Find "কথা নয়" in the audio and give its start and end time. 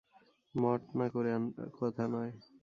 1.79-2.31